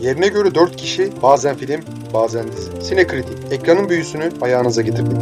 [0.00, 1.80] Yerine göre 4 kişi, bazen film,
[2.14, 2.82] bazen dizi.
[2.82, 5.16] Sinekritik, ekranın büyüsünü ayağınıza getirdik.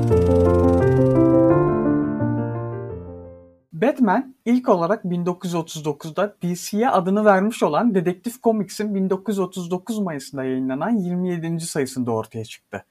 [3.73, 11.61] Batman ilk olarak 1939'da DC'ye adını vermiş olan Dedektif Comics'in 1939 Mayıs'ında yayınlanan 27.
[11.61, 12.85] sayısında ortaya çıktı.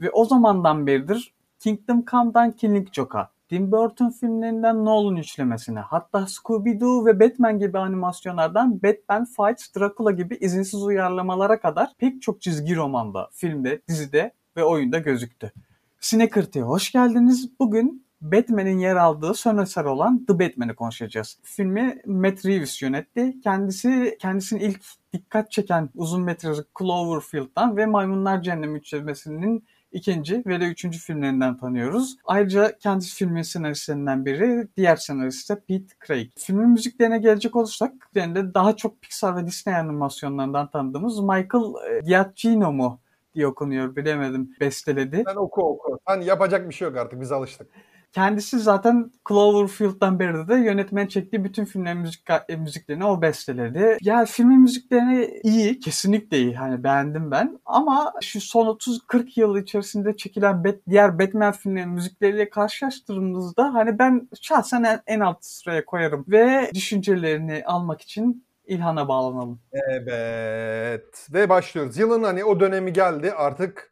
[0.00, 7.06] Ve o zamandan beridir Kingdom Come'dan Killing Joke'a, Tim Burton filmlerinden Nolan üçlemesine, hatta Scooby-Doo
[7.06, 13.28] ve Batman gibi animasyonlardan Batman Fights Dracula gibi izinsiz uyarlamalara kadar pek çok çizgi romanda,
[13.32, 15.52] filmde, dizide ve oyunda gözüktü.
[16.00, 17.50] Sinekırtı'ya hoş geldiniz.
[17.60, 21.38] Bugün Batman'in yer aldığı son eser olan The Batman'i konuşacağız.
[21.42, 23.40] Filmi Matt Reeves yönetti.
[23.40, 24.80] Kendisi kendisinin ilk
[25.12, 32.16] dikkat çeken uzun metrajı Cloverfield'dan ve Maymunlar Cehennemi üçlemesinin ikinci ve de üçüncü filmlerinden tanıyoruz.
[32.24, 36.30] Ayrıca kendisi filmin senaristlerinden biri, diğer senarist de Pete Craig.
[36.36, 42.72] Filmin müziklerine gelecek olursak, de daha çok Pixar ve Disney animasyonlarından tanıdığımız Michael e, Giacchino
[42.72, 43.00] mu
[43.34, 45.24] diye okunuyor bilemedim besteledi.
[45.26, 45.98] Sen oku oku.
[46.04, 47.66] Hani yapacak bir şey yok artık biz alıştık.
[48.12, 53.98] Kendisi zaten Cloverfield'dan beri de yönetmen çektiği bütün filmlerin müzik, e, müziklerini o besteledi.
[54.00, 56.54] Ya filmin müziklerini iyi, kesinlikle iyi.
[56.56, 57.58] Hani beğendim ben.
[57.64, 64.82] Ama şu son 30-40 yıl içerisinde çekilen diğer Batman filmlerinin müzikleriyle karşılaştırdığımızda hani ben şahsen
[64.82, 66.24] en, en alt sıraya koyarım.
[66.28, 69.60] Ve düşüncelerini almak için İlhan'a bağlanalım.
[69.72, 71.26] Evet.
[71.32, 71.98] Ve başlıyoruz.
[71.98, 73.89] Yılın hani o dönemi geldi artık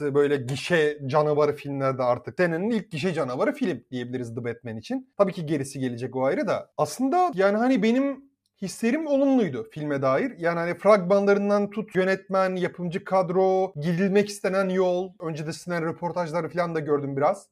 [0.00, 5.12] böyle gişe canavarı filmlerde artık senenin ilk gişe canavarı film diyebiliriz The Batman için.
[5.18, 6.70] Tabii ki gerisi gelecek o ayrı da.
[6.76, 8.26] Aslında yani hani benim
[8.62, 10.32] hislerim olumluydu filme dair.
[10.38, 17.16] Yani hani fragmanlarından tut yönetmen, yapımcı kadro, gidilmek istenen yol, öncesinden röportajları falan da gördüm
[17.16, 17.48] biraz.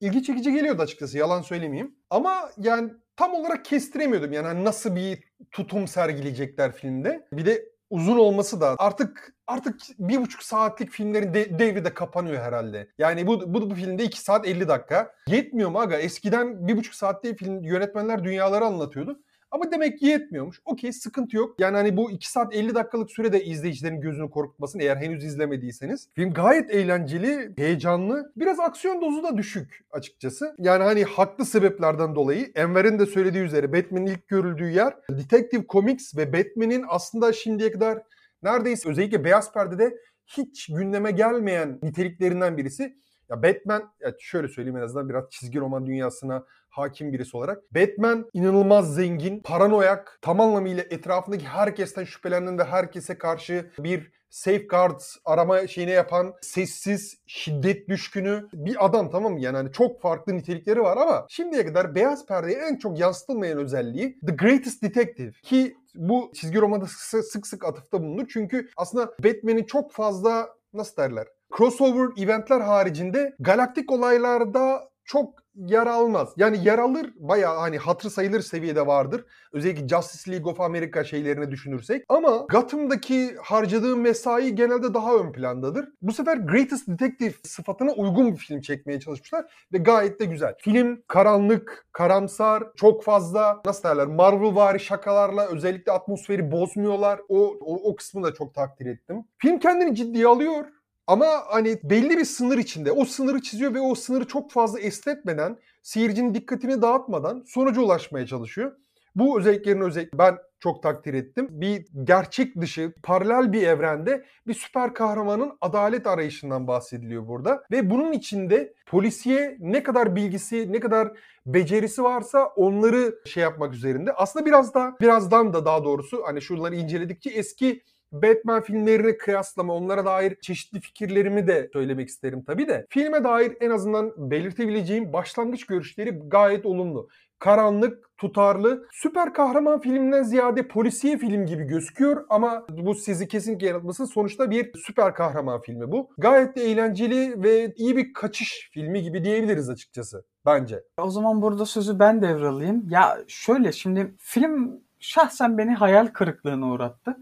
[0.00, 1.94] İlgi çekici geliyordu açıkçası yalan söylemeyeyim.
[2.10, 7.26] Ama yani tam olarak kestiremiyordum yani hani nasıl bir tutum sergileyecekler filmde.
[7.32, 12.42] Bir de uzun olması da artık artık bir buçuk saatlik filmlerin de, devri de kapanıyor
[12.42, 12.88] herhalde.
[12.98, 15.14] Yani bu, bu, bu filmde iki saat 50 dakika.
[15.28, 15.96] Yetmiyor mu aga?
[15.96, 19.20] Eskiden bir buçuk saatte film yönetmenler dünyaları anlatıyordu.
[19.50, 20.60] Ama demek ki yetmiyormuş.
[20.64, 21.60] Okey sıkıntı yok.
[21.60, 26.08] Yani hani bu 2 saat 50 dakikalık sürede izleyicilerin gözünü korkutmasın eğer henüz izlemediyseniz.
[26.14, 28.32] Film gayet eğlenceli, heyecanlı.
[28.36, 30.54] Biraz aksiyon dozu da düşük açıkçası.
[30.58, 36.16] Yani hani haklı sebeplerden dolayı Enver'in de söylediği üzere Batman'in ilk görüldüğü yer Detective Comics
[36.16, 37.98] ve Batman'in aslında şimdiye kadar
[38.42, 42.96] neredeyse özellikle Beyaz Perde'de hiç gündeme gelmeyen niteliklerinden birisi.
[43.30, 47.74] Ya Batman, ya şöyle söyleyeyim en azından biraz çizgi roman dünyasına hakim birisi olarak.
[47.74, 55.66] Batman inanılmaz zengin, paranoyak, tam anlamıyla etrafındaki herkesten şüphelenen ve herkese karşı bir safeguard arama
[55.66, 59.40] şeyine yapan sessiz, şiddet düşkünü bir adam tamam mı?
[59.40, 64.18] Yani hani çok farklı nitelikleri var ama şimdiye kadar beyaz perdeye en çok yansıtılmayan özelliği
[64.26, 66.86] The Greatest Detective ki bu çizgi romanda
[67.22, 68.26] sık sık atıfta bulunur.
[68.32, 76.32] Çünkü aslında Batman'in çok fazla nasıl derler crossover eventler haricinde galaktik olaylarda çok yer almaz.
[76.36, 79.24] Yani yer alır bayağı hani hatır sayılır seviyede vardır.
[79.52, 82.04] Özellikle Justice League of America şeylerini düşünürsek.
[82.08, 85.88] Ama Gotham'daki harcadığı mesai genelde daha ön plandadır.
[86.02, 90.54] Bu sefer Greatest Detective sıfatına uygun bir film çekmeye çalışmışlar ve gayet de güzel.
[90.58, 97.20] Film karanlık, karamsar, çok fazla nasıl derler Marvel vari şakalarla özellikle atmosferi bozmuyorlar.
[97.28, 99.24] O, o, o kısmını da çok takdir ettim.
[99.38, 100.64] Film kendini ciddiye alıyor
[101.08, 105.58] ama hani belli bir sınır içinde o sınırı çiziyor ve o sınırı çok fazla esnetmeden,
[105.82, 108.72] seyircinin dikkatini dağıtmadan sonuca ulaşmaya çalışıyor.
[109.14, 111.48] Bu özelliklerini özellikle ben çok takdir ettim.
[111.50, 117.64] Bir gerçek dışı, paralel bir evrende bir süper kahramanın adalet arayışından bahsediliyor burada.
[117.70, 121.12] Ve bunun içinde polisiye ne kadar bilgisi, ne kadar
[121.46, 124.12] becerisi varsa onları şey yapmak üzerinde.
[124.12, 127.82] Aslında biraz da, birazdan da daha doğrusu hani şunları inceledikçe eski
[128.12, 132.86] Batman filmlerini kıyaslama, onlara dair çeşitli fikirlerimi de söylemek isterim tabii de.
[132.90, 137.08] Filme dair en azından belirtebileceğim başlangıç görüşleri gayet olumlu.
[137.38, 144.04] Karanlık, tutarlı, süper kahraman filminden ziyade polisiye film gibi gözüküyor ama bu sizi kesinlikle yanıltmasın.
[144.04, 146.10] Sonuçta bir süper kahraman filmi bu.
[146.18, 150.82] Gayet de eğlenceli ve iyi bir kaçış filmi gibi diyebiliriz açıkçası bence.
[150.98, 152.88] O zaman burada sözü ben devralayım.
[152.90, 157.16] Ya şöyle şimdi film şahsen beni hayal kırıklığına uğrattı.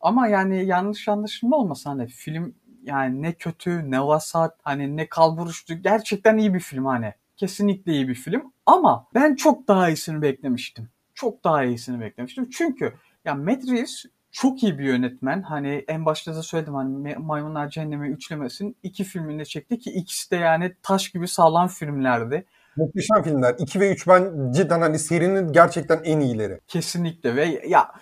[0.00, 5.74] Ama yani yanlış anlaşılma olmasa hani film yani ne kötü ne vasat hani ne kalburuştu
[5.74, 7.14] gerçekten iyi bir film hani.
[7.36, 10.88] Kesinlikle iyi bir film ama ben çok daha iyisini beklemiştim.
[11.14, 12.50] Çok daha iyisini beklemiştim.
[12.50, 12.92] Çünkü
[13.24, 15.42] ya Matt Reeves çok iyi bir yönetmen.
[15.42, 20.36] Hani en başta da söyledim hani Maymunlar Cehennemi üçlemesinin iki filminde çekti ki ikisi de
[20.36, 22.44] yani taş gibi sağlam filmlerdi.
[22.76, 23.54] Muhteşem filmler.
[23.58, 26.60] 2 ve 3 ben cidden hani serinin gerçekten en iyileri.
[26.68, 27.92] Kesinlikle ve ya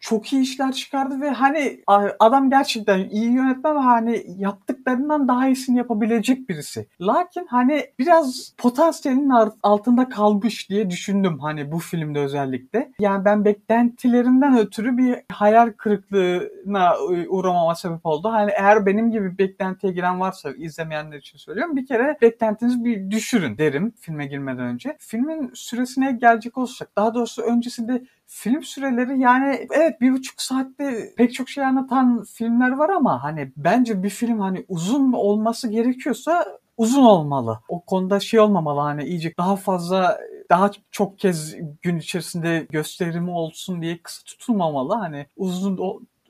[0.00, 1.80] çok iyi işler çıkardı ve hani
[2.18, 6.88] adam gerçekten iyi yönetmen ve hani yaptıklarından daha iyisini yapabilecek birisi.
[7.00, 9.32] Lakin hani biraz potansiyelin
[9.62, 12.92] altında kalmış diye düşündüm hani bu filmde özellikle.
[13.00, 16.94] Yani ben beklentilerinden ötürü bir hayal kırıklığına
[17.28, 18.28] uğramama sebep oldu.
[18.32, 21.76] Hani eğer benim gibi beklentiye giren varsa izlemeyenler için söylüyorum.
[21.76, 24.96] Bir kere beklentinizi bir düşürün derim filme girmeden önce.
[24.98, 31.34] Filmin süresine gelecek olursak daha doğrusu öncesinde film süreleri yani evet bir buçuk saatte pek
[31.34, 37.02] çok şey anlatan filmler var ama hani bence bir film hani uzun olması gerekiyorsa uzun
[37.02, 37.60] olmalı.
[37.68, 40.18] O konuda şey olmamalı hani iyice daha fazla
[40.50, 44.94] daha çok kez gün içerisinde gösterimi olsun diye kısa tutulmamalı.
[44.94, 45.76] Hani uzun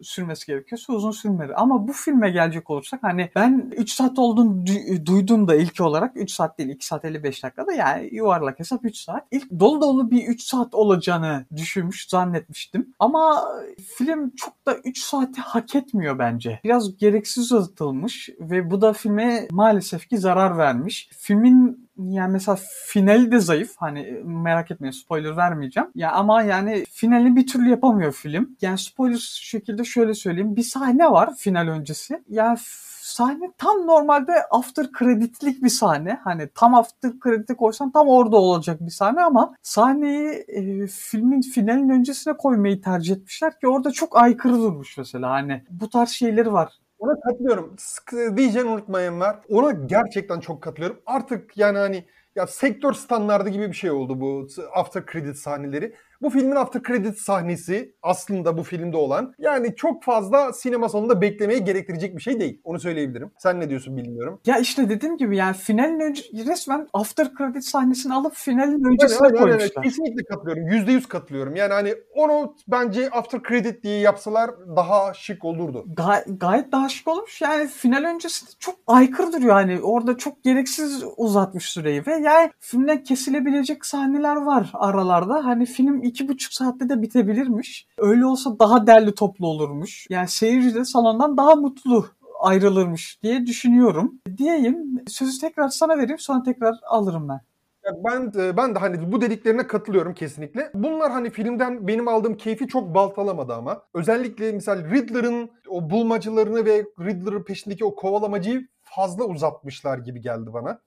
[0.02, 1.54] sürmesi gerekiyorsa uzun sürmeli.
[1.54, 6.12] Ama bu filme gelecek olursak hani ben 3 saat olduğunu du- duydum da ilk olarak
[6.16, 9.22] 3 saat değil 2 saat 55 dakikada yani yuvarlak hesap 3 saat.
[9.30, 12.94] İlk dolu dolu bir 3 saat olacağını düşünmüş zannetmiştim.
[12.98, 13.44] Ama
[13.96, 16.60] film çok da 3 saati hak etmiyor bence.
[16.64, 21.10] Biraz gereksiz uzatılmış ve bu da filme maalesef ki zarar vermiş.
[21.18, 23.70] Filmin yani mesela finali de zayıf.
[23.76, 25.90] Hani e, merak etmeyin spoiler vermeyeceğim.
[25.94, 28.56] Ya ama yani finalini bir türlü yapamıyor film.
[28.60, 30.56] Yani spoiler şekilde şöyle söyleyeyim.
[30.56, 32.22] Bir sahne var final öncesi.
[32.28, 32.58] Yani
[33.06, 36.20] sahne tam normalde after credit'lik bir sahne.
[36.24, 41.88] Hani tam after credit'e koysan tam orada olacak bir sahne ama sahneyi e, filmin finalin
[41.88, 45.30] öncesine koymayı tercih etmişler ki orada çok aykırı durmuş mesela.
[45.30, 46.72] Hani bu tarz şeyleri var.
[46.98, 47.76] Ona katılıyorum.
[48.36, 49.36] Diyeceğini unutmayın var.
[49.48, 51.00] Ona gerçekten çok katılıyorum.
[51.06, 52.04] Artık yani hani
[52.36, 55.94] ya sektör standardı gibi bir şey oldu bu after credit sahneleri.
[56.22, 61.58] Bu filmin after credit sahnesi aslında bu filmde olan yani çok fazla sinema salonunda beklemeye
[61.58, 62.60] gerektirecek bir şey değil.
[62.64, 63.30] Onu söyleyebilirim.
[63.38, 64.40] Sen ne diyorsun bilmiyorum.
[64.46, 69.38] Ya işte dediğim gibi yani finalin önce resmen after credit sahnesini alıp finalin öncesine evet,
[69.38, 69.60] koymuşlar.
[69.60, 70.68] Evet, kesinlikle katılıyorum.
[70.68, 71.56] %100 katılıyorum.
[71.56, 75.84] Yani hani onu bence after credit diye yapsalar daha şık olurdu.
[75.96, 77.40] Gay- gayet daha şık olmuş.
[77.40, 79.54] Yani final öncesi çok aykırı duruyor.
[79.54, 85.44] Hani orada çok gereksiz uzatmış süreyi ve yani filmden kesilebilecek sahneler var aralarda.
[85.44, 87.86] Hani film iki buçuk saatte de bitebilirmiş.
[87.98, 90.06] Öyle olsa daha derli toplu olurmuş.
[90.10, 92.06] Yani seyirci de salondan daha mutlu
[92.40, 94.14] ayrılırmış diye düşünüyorum.
[94.38, 97.40] Diyeyim sözü tekrar sana vereyim sonra tekrar alırım ben.
[98.04, 100.70] Ben ben de hani bu dediklerine katılıyorum kesinlikle.
[100.74, 103.82] Bunlar hani filmden benim aldığım keyfi çok baltalamadı ama.
[103.94, 110.80] Özellikle misal Riddler'ın o bulmacalarını ve Riddler'ın peşindeki o kovalamacıyı fazla uzatmışlar gibi geldi bana.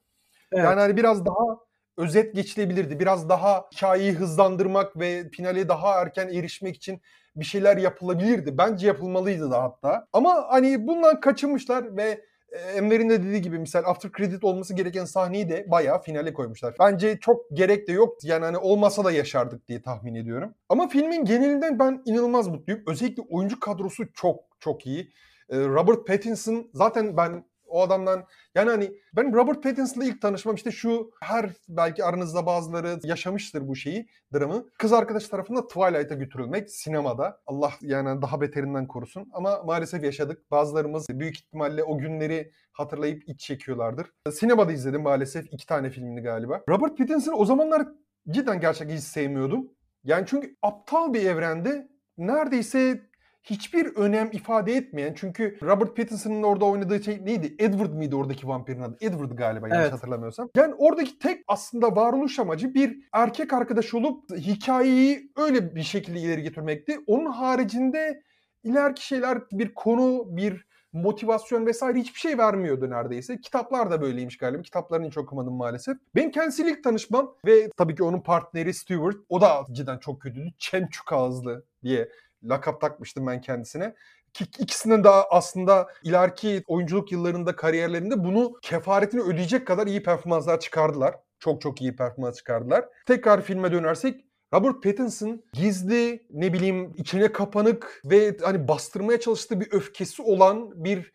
[0.52, 0.64] Evet.
[0.64, 1.58] Yani hani biraz daha
[2.00, 3.00] özet geçilebilirdi.
[3.00, 7.00] Biraz daha hikayeyi hızlandırmak ve finale daha erken erişmek için
[7.36, 8.58] bir şeyler yapılabilirdi.
[8.58, 10.06] Bence yapılmalıydı da hatta.
[10.12, 12.20] Ama hani bundan kaçınmışlar ve
[12.52, 16.74] e, Enver'in de dediği gibi misal after credit olması gereken sahneyi de bayağı finale koymuşlar.
[16.80, 18.18] Bence çok gerek de yok.
[18.24, 20.54] Yani hani olmasa da yaşardık diye tahmin ediyorum.
[20.68, 22.82] Ama filmin genelinden ben inanılmaz mutluyum.
[22.86, 25.10] Özellikle oyuncu kadrosu çok çok iyi.
[25.50, 28.24] E, Robert Pattinson zaten ben o adamdan
[28.54, 33.76] yani hani ben Robert Pattinson'la ilk tanışmam işte şu her belki aranızda bazıları yaşamıştır bu
[33.76, 34.64] şeyi dramı.
[34.78, 37.40] Kız arkadaş tarafından Twilight'a götürülmek sinemada.
[37.46, 40.50] Allah yani daha beterinden korusun ama maalesef yaşadık.
[40.50, 44.06] Bazılarımız büyük ihtimalle o günleri hatırlayıp iç çekiyorlardır.
[44.30, 46.60] Sinemada izledim maalesef iki tane filmini galiba.
[46.68, 47.88] Robert Pattinson o zamanlar
[48.30, 49.68] cidden gerçekten hiç sevmiyordum.
[50.04, 51.88] Yani çünkü aptal bir evrende
[52.18, 53.09] neredeyse
[53.42, 57.54] hiçbir önem ifade etmeyen çünkü Robert Pattinson'ın orada oynadığı şey neydi?
[57.58, 58.96] Edward mıydı oradaki vampirin adı?
[59.00, 59.92] Edward galiba yanlış evet.
[59.92, 60.50] hatırlamıyorsam.
[60.56, 66.42] Yani oradaki tek aslında varoluş amacı bir erkek arkadaş olup hikayeyi öyle bir şekilde ileri
[66.42, 66.98] getirmekti.
[67.06, 68.22] Onun haricinde
[68.64, 73.40] ileriki şeyler bir konu, bir motivasyon vesaire hiçbir şey vermiyordu neredeyse.
[73.40, 74.62] Kitaplar da böyleymiş galiba.
[74.62, 75.96] Kitaplarını hiç okumadım maalesef.
[76.14, 79.16] Ben kendisiyle ilk tanışmam ve tabii ki onun partneri Stewart.
[79.28, 80.48] O da cidden çok kötüydü.
[80.58, 82.08] Çemçuk ağızlı diye
[82.44, 83.94] lakap takmıştım ben kendisine.
[84.32, 91.14] Ki ikisinin de aslında ileriki oyunculuk yıllarında kariyerlerinde bunu kefaretini ödeyecek kadar iyi performanslar çıkardılar.
[91.38, 92.84] Çok çok iyi performans çıkardılar.
[93.06, 99.72] Tekrar filme dönersek Robert Pattinson gizli ne bileyim içine kapanık ve hani bastırmaya çalıştığı bir
[99.72, 101.12] öfkesi olan bir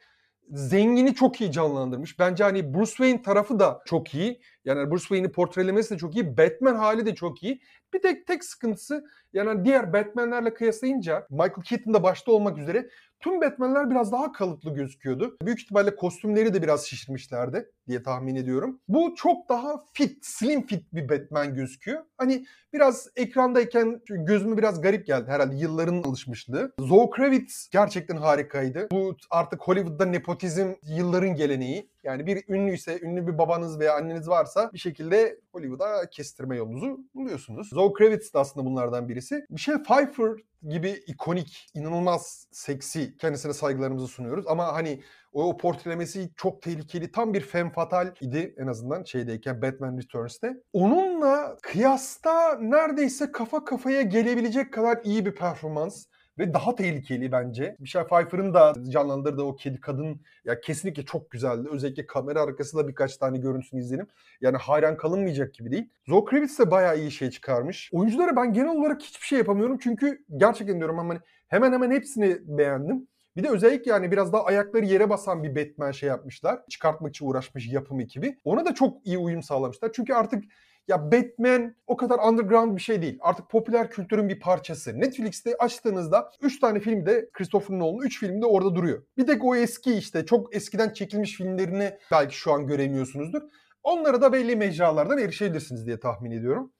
[0.51, 2.19] zengini çok iyi canlandırmış.
[2.19, 4.41] Bence hani Bruce Wayne tarafı da çok iyi.
[4.65, 6.37] Yani Bruce Wayne'i portrelemesi de çok iyi.
[6.37, 7.61] Batman hali de çok iyi.
[7.93, 13.41] Bir tek tek sıkıntısı yani diğer Batman'lerle kıyaslayınca Michael Keaton da başta olmak üzere tüm
[13.41, 15.37] Batman'ler biraz daha kalıplı gözüküyordu.
[15.41, 18.79] Büyük ihtimalle kostümleri de biraz şişirmişlerdi diye tahmin ediyorum.
[18.87, 22.03] Bu çok daha fit, slim fit bir Batman gözüküyor.
[22.17, 26.73] Hani biraz ekrandayken gözüme biraz garip geldi herhalde yılların alışmışlığı.
[26.79, 28.87] Zoe Kravitz gerçekten harikaydı.
[28.91, 31.89] Bu artık Hollywood'da nepotizm yılların geleneği.
[32.05, 37.69] Yani bir ünlüyse, ünlü bir babanız veya anneniz varsa bir şekilde Hollywood'a kestirme yolunuzu buluyorsunuz.
[37.69, 39.45] Zoe Kravitz de aslında bunlardan birisi.
[39.49, 40.31] Michelle Pfeiffer
[40.67, 44.45] gibi ikonik, inanılmaz seksi kendisine saygılarımızı sunuyoruz.
[44.47, 45.01] Ama hani
[45.33, 47.11] o, o portrelemesi çok tehlikeli.
[47.11, 50.53] Tam bir femme fatal idi en azından şeydeyken Batman Returns'te.
[50.73, 56.05] Onunla kıyasta neredeyse kafa kafaya gelebilecek kadar iyi bir performans
[56.39, 57.75] ve daha tehlikeli bence.
[57.79, 61.69] Michelle Pfeiffer'ın da canlandırdığı o kedi kadın ya kesinlikle çok güzeldi.
[61.71, 64.07] Özellikle kamera arkasında birkaç tane görüntüsünü izledim.
[64.41, 65.89] Yani hayran kalınmayacak gibi değil.
[66.07, 67.89] Zoe Kravitz de bayağı iyi şey çıkarmış.
[67.93, 69.77] Oyunculara ben genel olarak hiçbir şey yapamıyorum.
[69.81, 73.07] Çünkü gerçekten diyorum hani hemen hemen hepsini beğendim.
[73.37, 76.59] Bir de özellikle yani biraz daha ayakları yere basan bir Batman şey yapmışlar.
[76.69, 78.37] Çıkartmak için uğraşmış yapım ekibi.
[78.43, 79.91] Ona da çok iyi uyum sağlamışlar.
[79.93, 80.43] Çünkü artık
[80.87, 83.17] ya Batman o kadar underground bir şey değil.
[83.21, 84.99] Artık popüler kültürün bir parçası.
[84.99, 89.03] Netflix'te açtığınızda 3 tane film de Christopher Nolan'ın 3 filmi de orada duruyor.
[89.17, 93.41] Bir tek o eski işte çok eskiden çekilmiş filmlerini belki şu an göremiyorsunuzdur.
[93.83, 96.73] Onlara da belli mecralardan erişebilirsiniz diye tahmin ediyorum.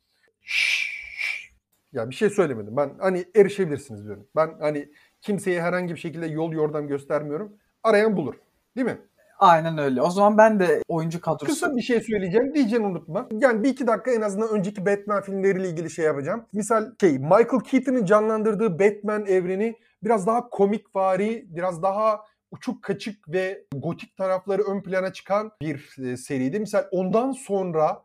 [1.92, 2.78] Ya bir şey söylemedim.
[2.78, 4.28] Ben hani erişebilirsiniz diyorum.
[4.36, 4.90] Ben hani
[5.22, 7.58] kimseye herhangi bir şekilde yol yordam göstermiyorum.
[7.84, 8.36] Arayan bulur.
[8.76, 8.98] Değil mi?
[9.40, 10.02] Aynen öyle.
[10.02, 11.46] O zaman ben de oyuncu kadrosu...
[11.46, 12.54] Kısa bir şey söyleyeceğim.
[12.54, 13.28] Diyeceğini unutma.
[13.32, 16.46] Yani bir iki dakika en azından önceki Batman filmleriyle ilgili şey yapacağım.
[16.54, 23.30] Misal şey Michael Keaton'ın canlandırdığı Batman evreni biraz daha komik vari, biraz daha uçuk kaçık
[23.30, 26.60] ve gotik tarafları ön plana çıkan bir e, seriydi.
[26.60, 28.02] Misal ondan sonra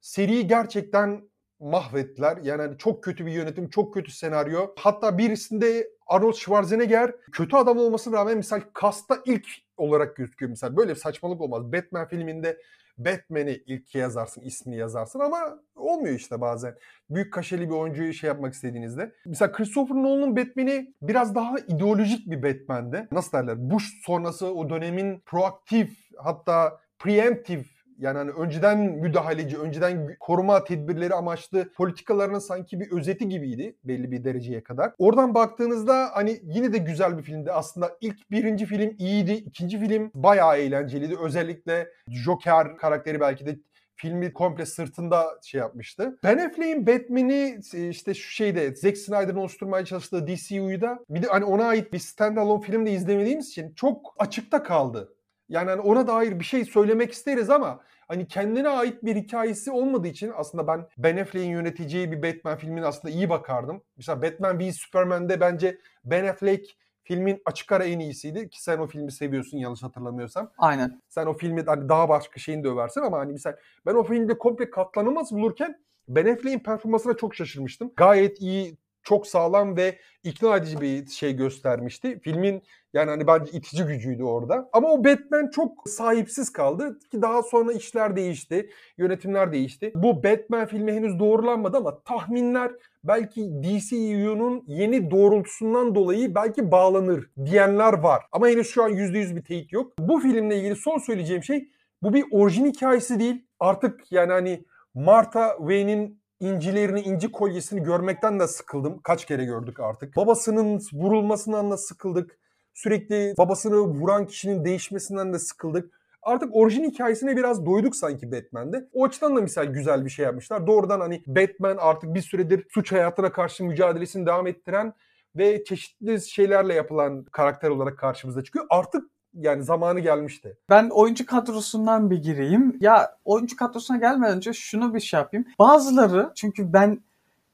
[0.00, 2.38] seriyi gerçekten mahvettiler.
[2.42, 4.66] Yani hani çok kötü bir yönetim, çok kötü senaryo.
[4.78, 10.76] Hatta birisinde Arnold Schwarzenegger kötü adam olmasına rağmen misal kasta ilk olarak gözüküyor misal.
[10.76, 11.72] Böyle bir saçmalık olmaz.
[11.72, 12.58] Batman filminde
[12.98, 16.74] Batman'i ilk yazarsın, ismini yazarsın ama olmuyor işte bazen.
[17.10, 19.12] Büyük kaşeli bir oyuncuyu şey yapmak istediğinizde.
[19.26, 23.08] Mesela Christopher Nolan'ın Batman'i biraz daha ideolojik bir Batman'di.
[23.12, 23.70] Nasıl derler?
[23.70, 27.64] Bush sonrası o dönemin proaktif hatta preemptive
[28.00, 34.24] yani hani önceden müdahaleci, önceden koruma tedbirleri amaçlı politikalarının sanki bir özeti gibiydi belli bir
[34.24, 34.92] dereceye kadar.
[34.98, 37.52] Oradan baktığınızda hani yine de güzel bir filmdi.
[37.52, 39.32] Aslında ilk birinci film iyiydi.
[39.32, 41.16] ikinci film bayağı eğlenceliydi.
[41.24, 43.56] Özellikle Joker karakteri belki de
[44.00, 46.18] filmi komple sırtında şey yapmıştı.
[46.24, 51.44] Ben Affleck'in Batman'i e, işte şu şeyde Zack Snyder'ın oluşturmaya çalıştığı DCU'da bir de hani
[51.44, 55.14] ona ait bir standalone film de izlemediğimiz için çok açıkta kaldı.
[55.50, 60.08] Yani hani ona dair bir şey söylemek isteriz ama hani kendine ait bir hikayesi olmadığı
[60.08, 63.82] için aslında ben Ben Affleck'in yöneteceği bir Batman filmin aslında iyi bakardım.
[63.96, 68.86] Mesela Batman v Superman'de bence Ben Affleck filmin açık ara en iyisiydi ki sen o
[68.86, 70.50] filmi seviyorsun yanlış hatırlamıyorsam.
[70.58, 71.00] Aynen.
[71.08, 74.38] Sen o filmi hani daha başka şeyini de översin ama hani mesela ben o filmde
[74.38, 75.78] komple katlanılmaz bulurken
[76.08, 77.92] Ben Affleck'in performansına çok şaşırmıştım.
[77.96, 82.20] Gayet iyi çok sağlam ve ikna edici bir şey göstermişti.
[82.20, 84.68] Filmin yani hani bence itici gücüydü orada.
[84.72, 88.70] Ama o Batman çok sahipsiz kaldı ki daha sonra işler değişti.
[88.98, 89.92] Yönetimler değişti.
[89.94, 92.72] Bu Batman filmi henüz doğrulanmadı ama tahminler
[93.04, 98.22] belki DCU'nun yeni doğrultusundan dolayı belki bağlanır diyenler var.
[98.32, 99.92] Ama henüz şu an %100 bir teyit yok.
[99.98, 101.68] Bu filmle ilgili son söyleyeceğim şey
[102.02, 103.46] bu bir orijin hikayesi değil.
[103.60, 104.64] Artık yani hani
[104.94, 109.00] Martha Wayne'in incilerini, inci kolyesini görmekten de sıkıldım.
[109.02, 110.16] Kaç kere gördük artık.
[110.16, 112.38] Babasının vurulmasından da sıkıldık.
[112.74, 116.00] Sürekli babasını vuran kişinin değişmesinden de sıkıldık.
[116.22, 118.88] Artık orijin hikayesine biraz doyduk sanki Batman'de.
[118.92, 120.66] O açıdan da misal güzel bir şey yapmışlar.
[120.66, 124.92] Doğrudan hani Batman artık bir süredir suç hayatına karşı mücadelesini devam ettiren
[125.36, 128.66] ve çeşitli şeylerle yapılan karakter olarak karşımıza çıkıyor.
[128.70, 130.56] Artık yani zamanı gelmişti.
[130.70, 132.76] Ben oyuncu kadrosundan bir gireyim.
[132.80, 135.46] Ya oyuncu kadrosuna gelmeden önce şunu bir şey yapayım.
[135.58, 137.00] Bazıları çünkü ben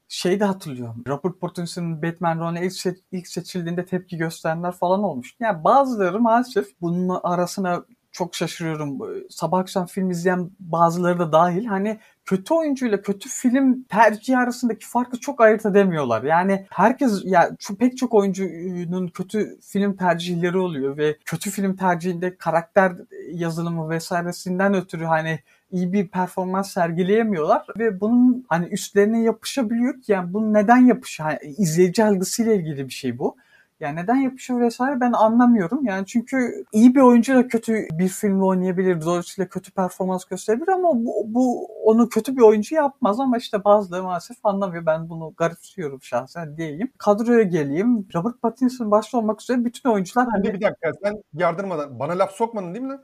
[0.07, 1.03] şeyi de hatırlıyorum.
[1.07, 5.35] Robert Pattinson'ın Batman rolüne ilk, se- ilk seçildiğinde tepki gösterenler falan olmuş.
[5.39, 8.99] Yani bazıları maalesef bunun arasına çok şaşırıyorum.
[9.29, 11.65] Sabah akşam film izleyen bazıları da dahil.
[11.65, 16.23] Hani kötü oyuncuyla kötü film tercihi arasındaki farkı çok ayırt edemiyorlar.
[16.23, 22.37] Yani herkes ya şu pek çok oyuncunun kötü film tercihleri oluyor ve kötü film tercihinde
[22.37, 22.91] karakter
[23.31, 25.39] yazılımı vesairesinden ötürü hani
[25.71, 31.29] iyi bir performans sergileyemiyorlar ve bunun hani üstlerine yapışabiliyor ki yani bu neden yapışıyor?
[31.29, 33.35] Yani izleyici algısıyla ilgili bir şey bu.
[33.79, 35.85] Yani neden yapışıyor vesaire ben anlamıyorum.
[35.85, 39.01] Yani çünkü iyi bir oyuncu da kötü bir filmde oynayabilir.
[39.01, 44.03] Dolayısıyla kötü performans gösterebilir ama bu, bu onu kötü bir oyuncu yapmaz ama işte bazıları
[44.03, 44.85] maalesef anlamıyor.
[44.85, 46.91] Ben bunu garipsiyorum şahsen diyeyim.
[46.97, 48.07] Kadroya geleyim.
[48.15, 50.43] Robert Pattinson başta olmak üzere bütün oyuncular hani...
[50.43, 53.03] Bir dakika sen yardırmadan bana laf sokmadın değil mi lan?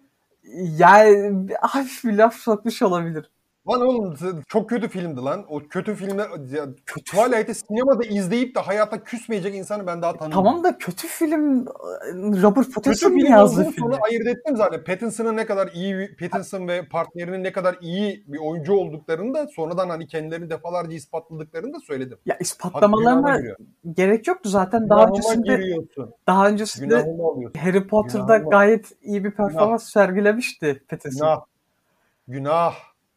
[0.78, 3.30] Yani hafif bir laf sokmuş olabilir.
[3.70, 4.16] Lan oğlum
[4.48, 5.46] çok kötü filmdi lan.
[5.50, 6.22] O kötü filmde
[6.58, 10.46] ya, Twilight'ı sinemada izleyip de hayata küsmeyecek insanı ben daha tanımıyorum.
[10.46, 11.66] Tamam da kötü film
[12.44, 13.84] Robert Kötü Pattinson'ın film yazdığı olduğunu film.
[13.84, 14.84] sonra ayırt ettim zaten.
[14.84, 19.90] Pattinson'ın ne kadar iyi Pattinson ve partnerinin ne kadar iyi bir oyuncu olduklarını da sonradan
[19.90, 22.18] hani kendilerini defalarca ispatladıklarını da söyledim.
[22.26, 23.40] Ya ispatlamalarına
[23.94, 24.90] gerek yoktu zaten.
[24.90, 26.12] Daha Günahıma öncesinde giriyorsun.
[26.28, 26.96] daha öncesinde.
[27.60, 31.28] Harry Potter'da Günahıma- gayet iyi bir performans sergilemişti Pattinson.
[31.28, 31.42] Günah.
[32.28, 32.74] Günah.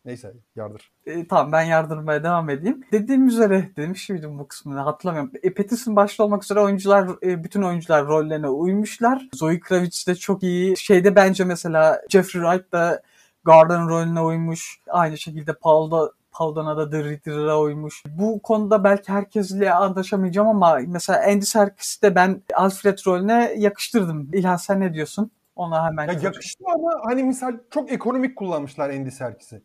[0.07, 0.93] Neyse yardır.
[1.07, 2.85] E, tamam ben yardırmaya devam edeyim.
[2.93, 5.33] Dediğim üzere demiş miydim bu kısmını hatırlamıyorum.
[5.43, 9.29] E, Pattinson başta olmak üzere oyuncular e, bütün oyuncular rollerine uymuşlar.
[9.35, 10.77] Zoe Kravitz de çok iyi.
[10.77, 13.03] Şeyde bence mesela Jeffrey Wright da
[13.45, 14.81] Garden rolüne uymuş.
[14.89, 18.03] Aynı şekilde Paul da Paul Dano da The uymuş.
[18.07, 24.31] Bu konuda belki herkesle anlaşamayacağım ama mesela Andy Serkis'i de ben Alfred rolüne yakıştırdım.
[24.33, 25.31] İlhan sen ne diyorsun?
[25.57, 29.63] Ona hemen Ya yakıştı ama hani misal çok ekonomik kullanmışlar Andy Serkis'i.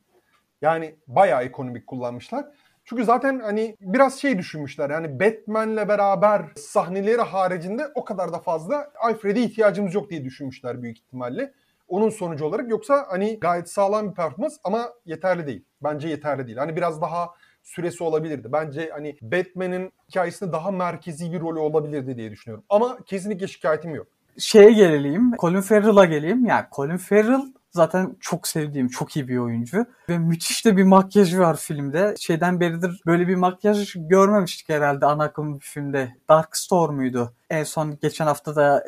[0.61, 2.45] Yani bayağı ekonomik kullanmışlar.
[2.85, 8.87] Çünkü zaten hani biraz şey düşünmüşler yani Batman'le beraber sahneleri haricinde o kadar da fazla
[8.99, 11.53] Alfred'e ihtiyacımız yok diye düşünmüşler büyük ihtimalle.
[11.87, 15.65] Onun sonucu olarak yoksa hani gayet sağlam bir performans ama yeterli değil.
[15.83, 16.57] Bence yeterli değil.
[16.57, 17.29] Hani biraz daha
[17.63, 18.51] süresi olabilirdi.
[18.51, 22.65] Bence hani Batman'in hikayesinde daha merkezi bir rolü olabilirdi diye düşünüyorum.
[22.69, 24.07] Ama kesinlikle şikayetim yok.
[24.37, 25.31] şeye geleyim.
[25.39, 26.45] Colin Farrell'a geleyim.
[26.45, 27.41] Yani Colin Farrell
[27.71, 29.85] zaten çok sevdiğim, çok iyi bir oyuncu.
[30.09, 32.15] Ve müthiş de bir makyajı var filmde.
[32.19, 36.15] Şeyden beridir böyle bir makyaj görmemiştik herhalde ana akım bir filmde.
[36.29, 37.33] Dark Storm'uydu.
[37.49, 38.85] En son geçen hafta da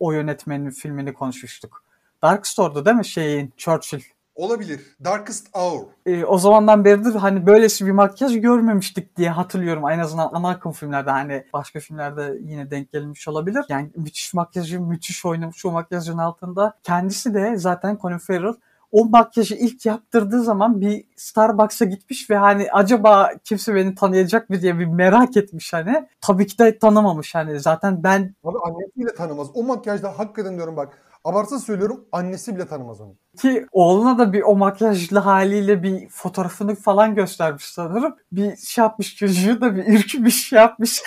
[0.00, 1.84] o yönetmenin filmini konuşmuştuk.
[2.22, 4.15] Dark Store'du değil mi şeyin Churchill?
[4.36, 4.96] Olabilir.
[5.04, 5.82] Darkest Hour.
[6.06, 9.90] Ee, o zamandan beridir hani böylesi bir makyaj görmemiştik diye hatırlıyorum.
[9.90, 13.64] En azından ana akım filmlerde hani başka filmlerde yine denk gelmiş olabilir.
[13.68, 16.74] Yani müthiş makyajı, müthiş oynamış o makyajın altında.
[16.82, 18.54] Kendisi de zaten Colin Farrell
[18.92, 24.60] o makyajı ilk yaptırdığı zaman bir Starbucks'a gitmiş ve hani acaba kimse beni tanıyacak mı
[24.60, 26.08] diye bir merak etmiş hani.
[26.20, 27.60] Tabii ki de tanımamış hani.
[27.60, 29.48] Zaten ben Abi annesi bile tanımaz.
[29.54, 31.05] O makyajda hakikaten diyorum bak.
[31.26, 33.16] Abartsız söylüyorum annesi bile tanımaz onu.
[33.40, 38.16] Ki oğluna da bir o makyajlı haliyle bir fotoğrafını falan göstermiş sanırım.
[38.32, 41.02] Bir şey yapmış çocuğu da bir ürkmüş şey yapmış.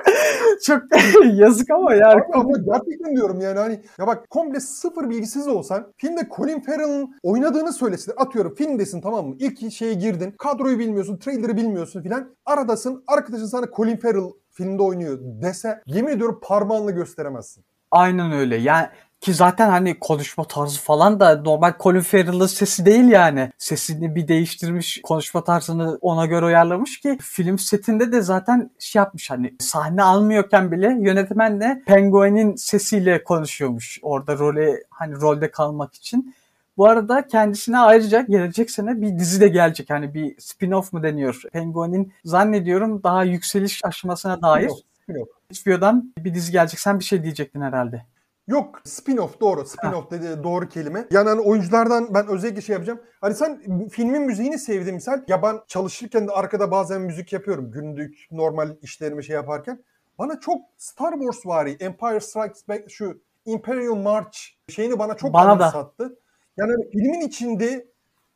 [0.66, 0.82] Çok
[1.24, 2.14] yazık ama yani.
[2.14, 7.14] Abi ama gerçekten diyorum yani hani ya bak komple sıfır bilgisiz olsan filmde Colin Farrell'ın
[7.22, 8.12] oynadığını söylesin.
[8.16, 9.34] Atıyorum filmdesin tamam mı?
[9.38, 10.34] İlk şeye girdin.
[10.38, 12.36] Kadroyu bilmiyorsun, trailer'ı bilmiyorsun filan.
[12.46, 13.04] Aradasın.
[13.06, 17.64] Arkadaşın sana Colin Farrell filmde oynuyor dese yemin ediyorum parmağınla gösteremezsin.
[17.90, 18.56] Aynen öyle.
[18.56, 18.88] Yani
[19.24, 23.52] ki zaten hani konuşma tarzı falan da normal Colin Farrell'ın sesi değil yani.
[23.58, 29.30] Sesini bir değiştirmiş, konuşma tarzını ona göre uyarlamış ki film setinde de zaten şey yapmış
[29.30, 33.98] hani sahne almıyorken bile yönetmenle Penguin'in sesiyle konuşuyormuş.
[34.02, 36.34] Orada role hani rolde kalmak için.
[36.76, 39.90] Bu arada kendisine ayrıca gelecek sene bir dizi de gelecek.
[39.90, 41.42] Hani bir spin-off mu deniyor?
[41.52, 45.76] Penguin'in zannediyorum daha yükseliş aşamasına dair Spin-off, spin-off.
[45.76, 46.80] HBO'dan bir dizi gelecek.
[46.80, 48.04] Sen bir şey diyecektin herhalde.
[48.46, 49.60] Yok spin-off doğru.
[49.60, 51.06] Spin-off dedi doğru kelime.
[51.10, 53.00] Yani hani oyunculardan ben özellikle şey yapacağım.
[53.20, 55.22] Hani sen filmin müziğini sevdin misal.
[55.28, 57.70] Ya ben çalışırken de arkada bazen müzik yapıyorum.
[57.70, 59.82] Günlük normal işlerimi şey yaparken.
[60.18, 65.58] Bana çok Star Wars vari Empire Strikes Back şu Imperial March şeyini bana çok Bana
[65.58, 65.92] da.
[66.56, 67.86] Yani hani filmin içinde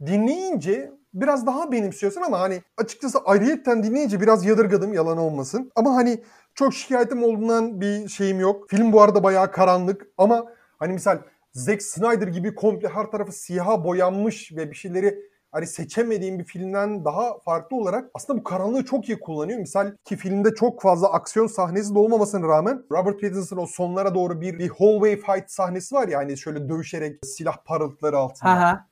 [0.07, 5.73] dinleyince biraz daha benimsiyorsun ama hani açıkçası ayrıyetten dinleyince biraz yadırgadım yalan olmasın.
[5.77, 6.23] Ama hani
[6.59, 8.71] çok şikayetim olduğundan bir şeyim yok.
[8.71, 10.45] Film bu arada bayağı karanlık ama
[10.79, 11.19] hani misal
[11.53, 15.19] Zack Snyder gibi komple her tarafı siyaha boyanmış ve bir şeyleri
[15.53, 19.59] hani seçemediğim bir filmden daha farklı olarak aslında bu karanlığı çok iyi kullanıyor.
[19.59, 24.41] Misal ki filmde çok fazla aksiyon sahnesi de olmamasına rağmen Robert Pattinson o sonlara doğru
[24.41, 28.51] bir, bir hallway fight sahnesi var ya hani şöyle dövüşerek silah parıltıları altında.
[28.51, 28.87] Ha ha.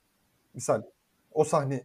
[0.55, 0.83] Misal
[1.37, 1.85] o sahne.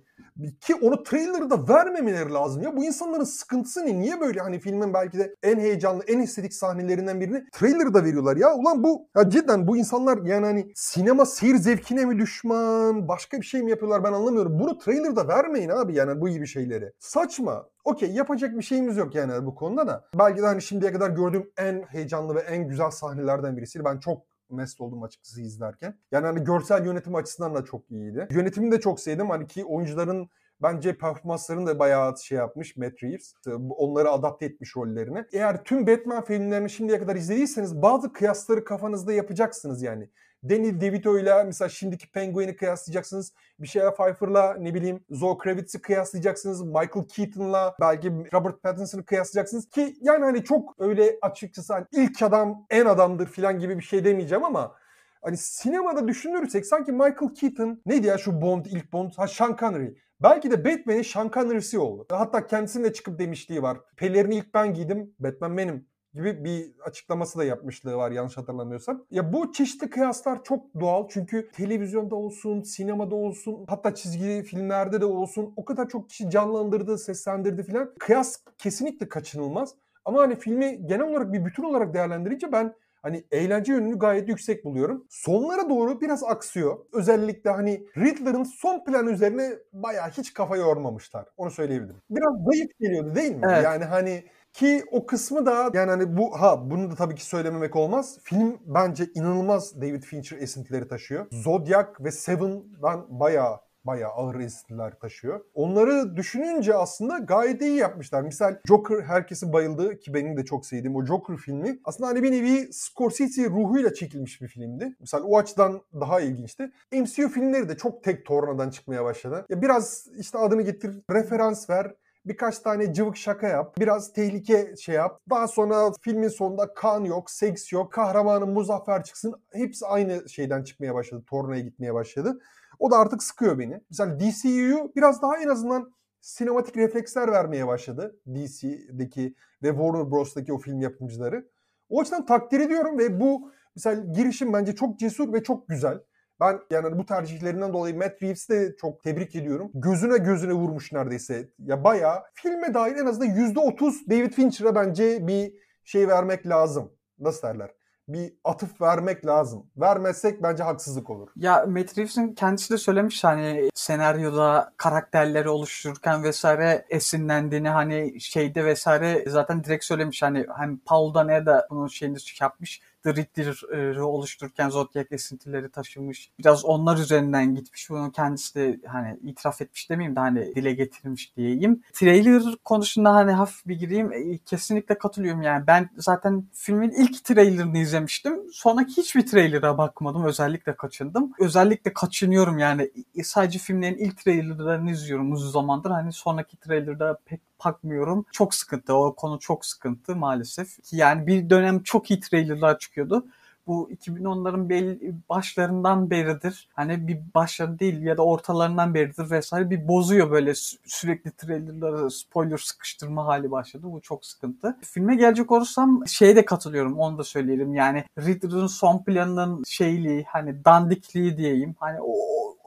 [0.62, 2.78] Ki onu trailer'da vermemeleri lazım ya.
[2.78, 4.00] Bu insanların sıkıntısı ne?
[4.00, 8.56] Niye böyle hani filmin belki de en heyecanlı, en estetik sahnelerinden birini trailer'da veriyorlar ya.
[8.56, 13.08] Ulan bu ya cidden bu insanlar yani hani sinema seyir zevkine mi düşman?
[13.08, 14.60] Başka bir şey mi yapıyorlar ben anlamıyorum.
[14.60, 16.92] Bunu trailer'da vermeyin abi yani bu gibi şeyleri.
[17.00, 17.66] Saçma.
[17.84, 20.06] Okey yapacak bir şeyimiz yok yani bu konuda da.
[20.20, 23.86] Belki de hani şimdiye kadar gördüğüm en heyecanlı ve en güzel sahnelerden birisi.
[23.86, 25.98] Ben çok mest oldum açıkçası izlerken.
[26.12, 28.28] Yani hani görsel yönetim açısından da çok iyiydi.
[28.32, 29.30] Yönetimini de çok sevdim.
[29.30, 30.30] Hani ki oyuncuların
[30.62, 33.34] bence performanslarını da bayağı şey yapmış Matt Reeves.
[33.70, 35.26] Onları adapte etmiş rollerine.
[35.34, 40.10] Eğer tüm Batman filmlerini şimdiye kadar izlediyseniz bazı kıyasları kafanızda yapacaksınız yani.
[40.50, 43.34] Danny DeVito ile mesela şimdiki Penguin'i kıyaslayacaksınız.
[43.60, 46.62] Bir şeyler Pfeiffer'la ne bileyim Zoe Kravitz'i kıyaslayacaksınız.
[46.62, 49.70] Michael Keaton'la belki Robert Pattinson'ı kıyaslayacaksınız.
[49.70, 54.06] Ki yani hani çok öyle açıkçası hani ilk adam en adamdır falan gibi bir şey
[54.06, 54.76] demeyeceğim ama
[55.22, 59.94] hani sinemada düşünürsek sanki Michael Keaton neydi ya şu Bond ilk Bond ha Sean Connery.
[60.24, 62.06] Belki de Batman'in Sean Connery'si oldu.
[62.12, 63.78] Hatta kendisinin de çıkıp demişliği var.
[63.98, 69.04] Pelerini ilk ben giydim, Batman benim gibi bir açıklaması da yapmışlığı var yanlış hatırlamıyorsam.
[69.12, 75.06] Ya bu çeşitli kıyaslar çok doğal çünkü televizyonda olsun, sinemada olsun, hatta çizgi filmlerde de
[75.06, 77.94] olsun o kadar çok kişi canlandırdı, seslendirdi filan.
[78.00, 79.76] Kıyas kesinlikle kaçınılmaz.
[80.06, 84.66] Ama hani filmi genel olarak bir bütün olarak değerlendirince ben hani eğlence yönünü gayet yüksek
[84.66, 85.06] buluyorum.
[85.10, 86.78] Sonlara doğru biraz aksıyor.
[86.94, 91.26] Özellikle hani Riddler'ın son plan üzerine bayağı hiç kafa yormamışlar.
[91.38, 92.02] Onu söyleyebilirim.
[92.10, 93.42] Biraz zayıf geliyordu değil mi?
[93.44, 93.64] Evet.
[93.64, 97.76] Yani hani ki o kısmı da yani hani bu ha bunu da tabii ki söylememek
[97.76, 98.18] olmaz.
[98.24, 101.26] Film bence inanılmaz David Fincher esintileri taşıyor.
[101.32, 105.42] Zodiac ve Seven'dan bayağı bayağı ağır esintiler taşıyor.
[105.54, 108.22] Onları düşününce aslında gayet iyi yapmışlar.
[108.22, 112.32] Misal Joker herkesin bayıldığı ki benim de çok sevdiğim o Joker filmi aslında hani bir
[112.32, 114.96] nevi Scorsese ruhuyla çekilmiş bir filmdi.
[115.00, 116.72] Misal o açıdan daha ilginçti.
[116.92, 119.46] MCU filmleri de çok tek tornadan çıkmaya başladı.
[119.50, 124.96] Ya biraz işte adını getir, referans ver, birkaç tane cıvık şaka yap, biraz tehlike şey
[124.96, 125.20] yap.
[125.30, 129.42] Daha sonra filmin sonunda kan yok, seks yok, kahramanın muzaffer çıksın.
[129.54, 132.40] Hepsi aynı şeyden çıkmaya başladı, tornaya gitmeye başladı.
[132.80, 133.82] O da artık sıkıyor beni.
[133.90, 138.20] Mesela DCU biraz daha en azından sinematik refleksler vermeye başladı.
[138.28, 141.50] DC'deki ve Warner Bros'taki o film yapımcıları.
[141.90, 146.00] O açıdan takdir ediyorum ve bu mesela girişim bence çok cesur ve çok güzel.
[146.42, 149.72] Ben yani bu tercihlerinden dolayı Matt Reeves'i de çok tebrik ediyorum.
[149.74, 151.50] Gözüne gözüne vurmuş neredeyse.
[151.60, 156.92] Ya bayağı filme dair en azından %30 David Fincher'a bence bir şey vermek lazım.
[157.20, 157.72] Nasıl derler?
[158.14, 159.70] bir atıf vermek lazım.
[159.78, 161.30] Vermezsek bence haksızlık olur.
[161.36, 169.26] Ya Matt Reeves'in kendisi de söylemiş hani senaryoda karakterleri oluştururken vesaire esinlendiğini hani şeyde vesaire
[169.28, 172.82] zaten direkt söylemiş hani hem Paul Dano'ya da bunun şeyini yapmış.
[173.04, 176.32] The Riddler'ı oluştururken Zodiac esintileri taşımış.
[176.40, 177.90] Biraz onlar üzerinden gitmiş.
[177.90, 181.82] Bunu kendisi de hani itiraf etmiş demeyeyim de hani dile getirmiş diyeyim.
[181.94, 184.14] Trailer konusunda hani hafif bir gireyim.
[184.14, 185.68] E, kesinlikle katılıyorum yani.
[185.68, 188.40] Ben zaten filmin ilk trailerını izlemiştim.
[188.54, 190.24] Sonraki hiçbir trailer'a bakmadım.
[190.24, 191.32] Özellikle kaçındım.
[191.40, 192.92] Özellikle kaçınıyorum yani.
[193.24, 195.92] Sadece filmlerin ilk trailerlarını izliyorum uzun zamandır.
[195.92, 198.26] Hani sonraki trailer'da pek bakmıyorum.
[198.32, 198.94] Çok sıkıntı.
[198.94, 200.78] O konu çok sıkıntı maalesef.
[200.92, 203.26] Yani bir dönem çok iyi trailerlar çıkıyordu
[203.68, 206.70] bu 2010'ların belli başlarından beridir.
[206.74, 210.54] Hani bir başları değil ya da ortalarından beridir vesaire bir bozuyor böyle
[210.86, 213.84] sürekli trailerları spoiler sıkıştırma hali başladı.
[213.84, 214.78] Bu çok sıkıntı.
[214.82, 217.74] Filme gelecek olursam şeye de katılıyorum onu da söyleyelim.
[217.74, 221.76] Yani Riddler'ın son planının şeyliği hani dandikliği diyeyim.
[221.80, 222.16] Hani o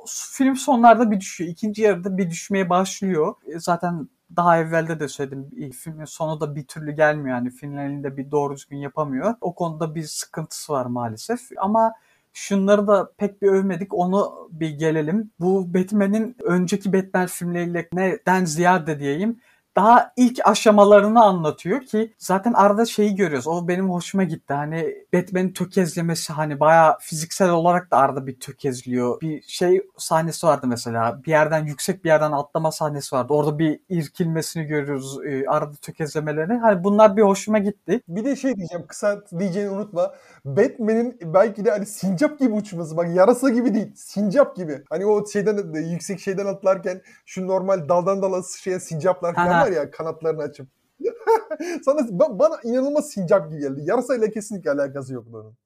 [0.07, 1.51] film sonlarda bir düşüyor.
[1.51, 3.35] İkinci yarıda bir düşmeye başlıyor.
[3.47, 8.31] E, zaten daha evvelde de söyledim filmin sonu da bir türlü gelmiyor yani finalinde bir
[8.31, 9.35] doğru düzgün yapamıyor.
[9.41, 11.95] O konuda bir sıkıntısı var maalesef ama
[12.33, 15.31] şunları da pek bir övmedik onu bir gelelim.
[15.41, 19.41] Bu Batman'in önceki Batman filmleriyle neden ziyade diyeyim
[19.77, 23.47] daha ilk aşamalarını anlatıyor ki zaten arada şeyi görüyoruz.
[23.47, 24.55] O benim hoşuma gitti.
[24.55, 29.21] Hani Batman'in tökezlemesi hani bayağı fiziksel olarak da arada bir tökezliyor.
[29.21, 31.23] Bir şey sahnesi vardı mesela.
[31.27, 33.33] Bir yerden yüksek bir yerden atlama sahnesi vardı.
[33.33, 35.19] Orada bir irkilmesini görüyoruz.
[35.27, 36.59] E, arada tökezlemelerini.
[36.59, 38.01] Hani bunlar bir hoşuma gitti.
[38.09, 40.15] Bir de şey diyeceğim kısa diyeceğini unutma.
[40.45, 42.97] Batman'in belki de hani sincap gibi uçması.
[42.97, 43.93] Bak yarasa gibi değil.
[43.97, 44.83] Sincap gibi.
[44.91, 49.91] Hani o şeyden yüksek şeyden atlarken şu normal daldan dala şeye sincaplar falan var ya
[49.91, 50.69] kanatlarını açıp.
[51.85, 53.81] Sana bana inanılmaz sincap gibi geldi.
[53.85, 55.57] Yarasayla kesinlikle alakası yok onun.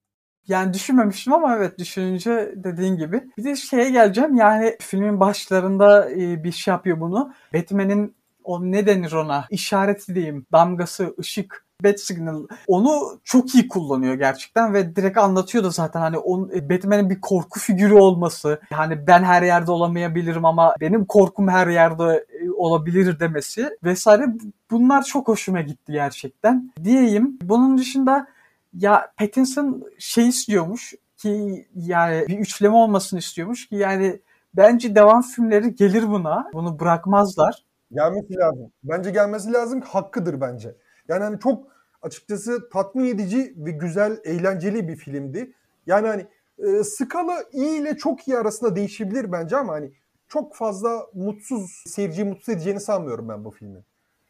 [0.46, 3.30] Yani düşünmemiştim ama evet düşününce dediğin gibi.
[3.38, 7.32] Bir de şeye geleceğim yani filmin başlarında e, bir şey yapıyor bunu.
[7.54, 14.14] Batman'in o ne denir ona işareti diyeyim damgası ışık Bat Signal onu çok iyi kullanıyor
[14.14, 16.16] gerçekten ve direkt anlatıyor da zaten hani
[16.54, 21.66] e, Batman'in bir korku figürü olması hani ben her yerde olamayabilirim ama benim korkum her
[21.66, 24.26] yerde e, olabilir demesi vesaire
[24.70, 27.38] bunlar çok hoşuma gitti gerçekten diyeyim.
[27.42, 28.26] Bunun dışında
[28.74, 34.20] ya Pattinson şey istiyormuş ki yani bir üçleme olmasını istiyormuş ki yani
[34.54, 36.50] bence devam filmleri gelir buna.
[36.52, 37.64] Bunu bırakmazlar.
[37.92, 38.72] Gelmesi lazım.
[38.84, 39.80] Bence gelmesi lazım.
[39.80, 40.74] Hakkıdır bence.
[41.08, 41.66] Yani hani çok
[42.02, 45.52] açıkçası tatmin edici ve güzel, eğlenceli bir filmdi.
[45.86, 46.26] Yani hani
[46.58, 49.92] e, skala iyi ile çok iyi arasında değişebilir bence ama hani
[50.28, 53.84] çok fazla mutsuz, seyirciyi mutsuz edeceğini sanmıyorum ben bu filmin.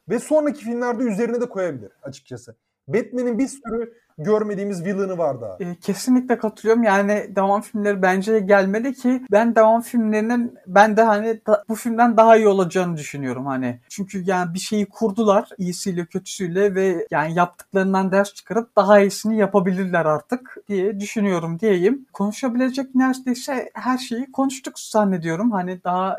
[0.09, 2.55] Ve sonraki filmlerde üzerine de koyabilir açıkçası.
[2.89, 5.57] Batman'in bir sürü görmediğimiz villain'ı var daha.
[5.61, 6.83] E, kesinlikle katılıyorum.
[6.83, 12.17] Yani devam filmleri bence gelmeli ki ben devam filmlerinin ben de hani da, bu filmden
[12.17, 13.81] daha iyi olacağını düşünüyorum hani.
[13.89, 20.05] Çünkü yani bir şeyi kurdular iyisiyle kötüsüyle ve yani yaptıklarından ders çıkarıp daha iyisini yapabilirler
[20.05, 22.07] artık diye düşünüyorum diyeyim.
[22.13, 25.51] Konuşabilecek neredeyse her şeyi konuştuk zannediyorum.
[25.51, 26.19] Hani daha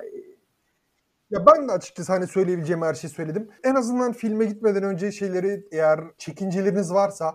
[1.31, 3.49] Ya ben de açıkçası hani söyleyebileceğim her şeyi söyledim.
[3.63, 7.25] En azından filme gitmeden önce şeyleri eğer çekinceleriniz varsa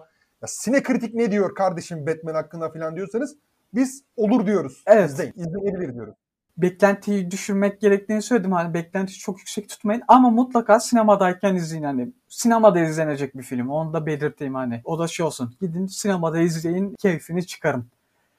[0.42, 3.36] ya sine kritik ne diyor kardeşim Batman hakkında falan diyorsanız
[3.74, 4.82] biz olur diyoruz.
[4.86, 5.10] Evet.
[5.10, 5.32] İzleyin.
[5.36, 6.14] İzlenebilir diyoruz.
[6.56, 8.52] beklentiyi düşürmek gerektiğini söyledim.
[8.52, 12.12] Hani beklentiyi çok yüksek tutmayın ama mutlaka sinemadayken izleyin hani.
[12.28, 13.70] Sinemada izlenecek bir film.
[13.70, 14.80] Onu da belirteyim hani.
[14.84, 15.54] O da şey olsun.
[15.60, 17.86] Gidin sinemada izleyin, keyfini çıkarın.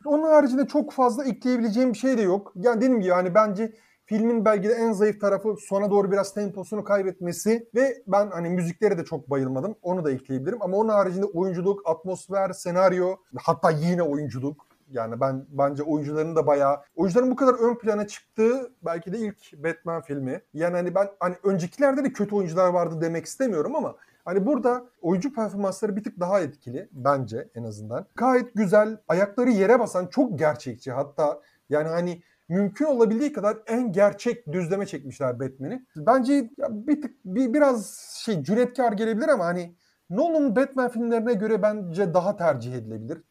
[0.06, 2.54] Onun haricinde çok fazla ekleyebileceğim bir şey de yok.
[2.56, 3.74] Yani dediğim gibi hani bence
[4.06, 8.98] filmin belki de en zayıf tarafı sona doğru biraz temposunu kaybetmesi ve ben hani müziklere
[8.98, 9.76] de çok bayılmadım.
[9.82, 15.84] Onu da ekleyebilirim ama onun haricinde oyunculuk, atmosfer, senaryo hatta yine oyunculuk yani ben bence
[15.84, 20.42] oyuncuların da bayağı oyuncuların bu kadar ön plana çıktığı belki de ilk Batman filmi.
[20.54, 25.34] Yani hani ben hani öncekilerde de kötü oyuncular vardı demek istemiyorum ama Hani burada oyuncu
[25.34, 28.06] performansları bir tık daha etkili bence en azından.
[28.16, 30.92] Gayet güzel, ayakları yere basan çok gerçekçi.
[30.92, 35.86] Hatta yani hani mümkün olabildiği kadar en gerçek düzleme çekmişler Batman'i.
[35.96, 39.76] Bence bir tık bir, biraz şey cüretkar gelebilir ama hani
[40.10, 43.22] Nolan'ın Batman filmlerine göre bence daha tercih edilebilir.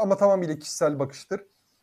[0.00, 1.40] Ama tamamıyla kişisel bakıştır.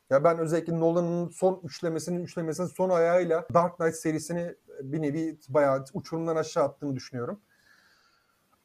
[0.10, 5.86] Ya ben özellikle Nolan'ın son üçlemesinin üçlemesinin son ayağıyla Dark Knight serisini bir nevi bayağı
[5.94, 7.42] uçurumdan aşağı attığını düşünüyorum.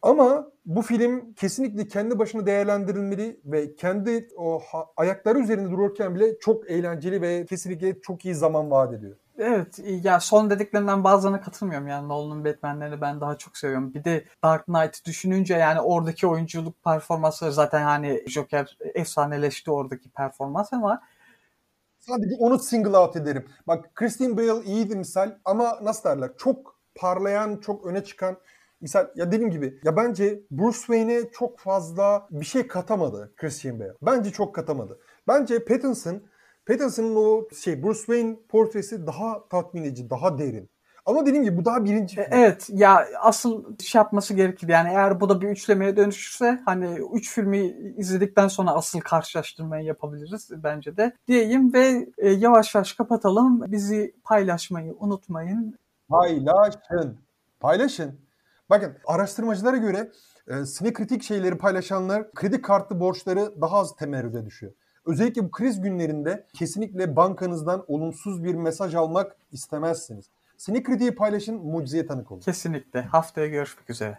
[0.04, 4.62] Ama bu film kesinlikle kendi başına değerlendirilmeli ve kendi o
[4.96, 9.16] ayakları üzerinde dururken bile çok eğlenceli ve kesinlikle çok iyi zaman vaat ediyor.
[9.38, 13.94] Evet ya son dediklerinden bazılarına katılmıyorum yani Nolan'ın Batman'lerini ben daha çok seviyorum.
[13.94, 20.72] Bir de Dark Knight düşününce yani oradaki oyunculuk performansları zaten hani Joker efsaneleşti oradaki performans
[20.72, 21.00] ama
[21.98, 23.46] Sadece onu single out ederim.
[23.66, 28.36] Bak Christian Bale iyiydi misal ama nasıl derler çok parlayan, çok öne çıkan
[28.84, 33.94] misal ya dediğim gibi ya bence Bruce Wayne'e çok fazla bir şey katamadı Christian Bale.
[34.02, 34.98] Bence çok katamadı.
[35.28, 36.22] Bence Pattinson
[36.66, 40.70] Pattinson'ın o şey Bruce Wayne portresi daha tatmin edici, daha derin.
[41.06, 42.26] Ama dediğim gibi bu daha birinci film.
[42.30, 44.68] Evet ya asıl şey yapması gerekir.
[44.68, 47.58] Yani eğer bu da bir üçlemeye dönüşürse hani üç filmi
[47.96, 51.12] izledikten sonra asıl karşılaştırmayı yapabiliriz bence de.
[51.28, 53.72] Diyeyim ve e, yavaş yavaş kapatalım.
[53.72, 55.78] Bizi paylaşmayı unutmayın.
[56.08, 57.18] Paylaşın.
[57.60, 58.23] Paylaşın.
[58.70, 60.12] Bakın araştırmacılara göre
[60.48, 64.72] e, sinekritik şeyleri paylaşanlar kredi kartı borçları daha az temerrüde düşüyor.
[65.06, 70.30] Özellikle bu kriz günlerinde kesinlikle bankanızdan olumsuz bir mesaj almak istemezsiniz.
[70.56, 72.40] Sinekritiği paylaşın, mucizeye tanık olun.
[72.40, 73.02] Kesinlikle.
[73.02, 74.18] Haftaya görüşmek üzere.